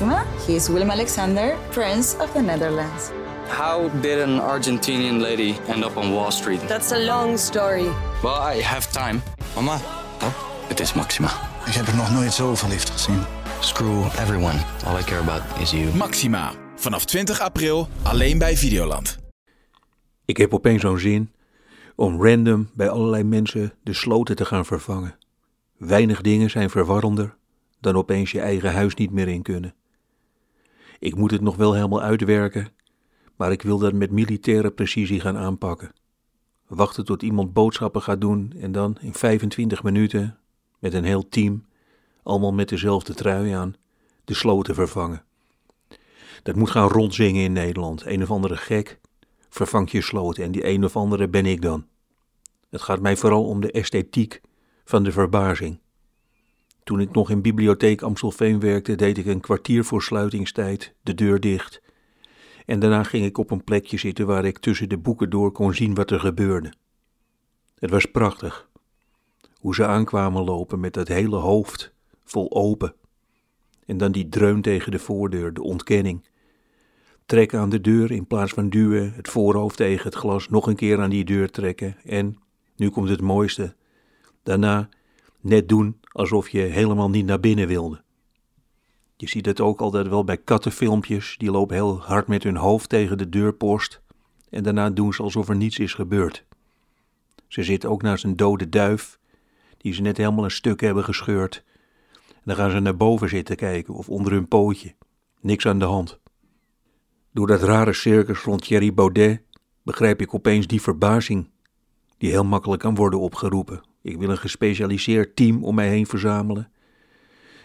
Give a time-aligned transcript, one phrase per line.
[0.00, 0.24] Maxima.
[0.46, 3.10] He is Willem Alexander, Prince of the Netherlands.
[3.48, 6.60] How did an Argentinian lady end up on Wall Street?
[6.68, 7.88] That's a long story.
[8.22, 9.20] Well, I have time.
[9.54, 9.78] Mama,
[10.68, 11.28] Het is Maxima.
[11.66, 13.18] ik heb er nog nooit zo verliefd gezien.
[13.60, 14.58] Screw everyone.
[14.86, 15.94] All I care about is you.
[15.96, 16.52] Maxima.
[16.76, 19.18] Vanaf 20 april alleen bij Videoland.
[20.24, 21.32] Ik heb opeens zo'n zin
[21.96, 25.16] om random bij allerlei mensen de sloten te gaan vervangen.
[25.76, 27.36] Weinig dingen zijn verwarrender
[27.80, 29.74] dan opeens je eigen huis niet meer in kunnen.
[30.98, 32.68] Ik moet het nog wel helemaal uitwerken,
[33.36, 35.92] maar ik wil dat met militaire precisie gaan aanpakken.
[36.66, 40.38] Wachten tot iemand boodschappen gaat doen en dan in 25 minuten
[40.78, 41.66] met een heel team,
[42.22, 43.74] allemaal met dezelfde trui aan,
[44.24, 45.24] de sloten vervangen.
[46.42, 48.06] Dat moet gaan rondzingen in Nederland.
[48.06, 49.00] Een of andere gek
[49.48, 51.86] vervangt je sloten en die een of andere ben ik dan.
[52.70, 54.40] Het gaat mij vooral om de esthetiek
[54.84, 55.78] van de verbazing.
[56.88, 61.40] Toen ik nog in bibliotheek Amstelveen werkte, deed ik een kwartier voor sluitingstijd de deur
[61.40, 61.82] dicht.
[62.66, 65.74] En daarna ging ik op een plekje zitten waar ik tussen de boeken door kon
[65.74, 66.72] zien wat er gebeurde.
[67.78, 68.68] Het was prachtig.
[69.54, 71.94] Hoe ze aankwamen lopen met dat hele hoofd
[72.24, 72.94] vol open.
[73.86, 76.28] En dan die dreun tegen de voordeur, de ontkenning.
[77.26, 80.76] Trekken aan de deur in plaats van duwen, het voorhoofd tegen het glas, nog een
[80.76, 81.96] keer aan die deur trekken.
[82.04, 82.38] En,
[82.76, 83.74] nu komt het mooiste,
[84.42, 84.88] daarna
[85.40, 88.02] net doen alsof je helemaal niet naar binnen wilde.
[89.16, 92.88] Je ziet het ook altijd wel bij kattenfilmpjes, die lopen heel hard met hun hoofd
[92.88, 94.00] tegen de deurpost
[94.50, 96.44] en daarna doen ze alsof er niets is gebeurd.
[97.48, 99.18] Ze zitten ook naast een dode duif,
[99.76, 101.64] die ze net helemaal een stuk hebben gescheurd.
[102.26, 104.94] En dan gaan ze naar boven zitten kijken of onder hun pootje.
[105.40, 106.18] Niks aan de hand.
[107.32, 109.42] Door dat rare circus rond Thierry Baudet
[109.82, 111.50] begrijp ik opeens die verbazing,
[112.16, 113.87] die heel makkelijk kan worden opgeroepen.
[114.08, 116.70] Ik wil een gespecialiseerd team om mij heen verzamelen.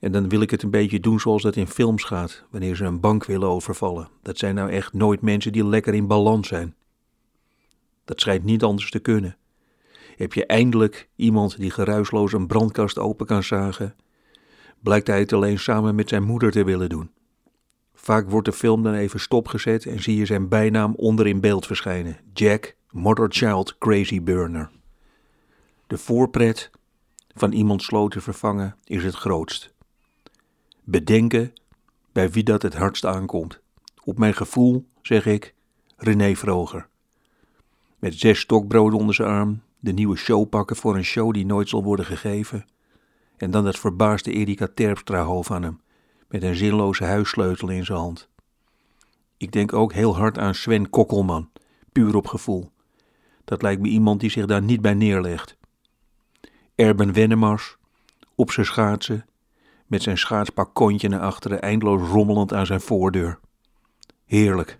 [0.00, 2.84] En dan wil ik het een beetje doen zoals dat in films gaat, wanneer ze
[2.84, 4.08] een bank willen overvallen.
[4.22, 6.74] Dat zijn nou echt nooit mensen die lekker in balans zijn.
[8.04, 9.36] Dat schijnt niet anders te kunnen.
[10.16, 13.94] Heb je eindelijk iemand die geruisloos een brandkast open kan zagen,
[14.82, 17.10] blijkt hij het alleen samen met zijn moeder te willen doen.
[17.94, 21.66] Vaak wordt de film dan even stopgezet en zie je zijn bijnaam onder in beeld
[21.66, 24.70] verschijnen: Jack Motherchild Crazy Burner.
[25.86, 26.70] De voorpret
[27.34, 29.74] van iemand sloten vervangen is het grootst.
[30.84, 31.52] Bedenken
[32.12, 33.60] bij wie dat het hardst aankomt.
[34.04, 35.54] Op mijn gevoel zeg ik
[35.96, 36.88] René Vroger.
[37.98, 41.68] Met zes stokbroden onder zijn arm, de nieuwe show pakken voor een show die nooit
[41.68, 42.66] zal worden gegeven.
[43.36, 45.80] En dan dat verbaasde Erika Terpstra hoofd aan hem,
[46.28, 48.28] met een zinloze huissleutel in zijn hand.
[49.36, 51.50] Ik denk ook heel hard aan Sven Kokkelman,
[51.92, 52.70] puur op gevoel.
[53.44, 55.55] Dat lijkt me iemand die zich daar niet bij neerlegt.
[56.76, 57.76] Erben Wennemars,
[58.34, 59.26] op zijn schaatsen,
[59.86, 63.38] met zijn schaatspak kontje naar achteren, eindeloos rommelend aan zijn voordeur.
[64.24, 64.78] Heerlijk.